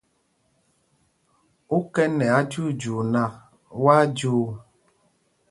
Ú 1.75 1.77
kɛ 1.93 2.03
nɛ 2.17 2.25
ajyuujyuu 2.39 3.01
nak, 3.13 3.33
wá 3.83 3.93
á 4.03 4.09
jyuu. 4.17 4.45